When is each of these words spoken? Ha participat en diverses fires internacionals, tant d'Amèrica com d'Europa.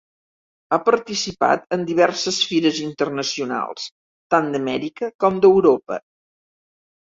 Ha 0.69 0.77
participat 0.85 1.75
en 1.77 1.83
diverses 1.89 2.39
fires 2.53 2.81
internacionals, 2.87 3.87
tant 4.35 4.51
d'Amèrica 4.57 5.13
com 5.27 5.41
d'Europa. 5.47 6.03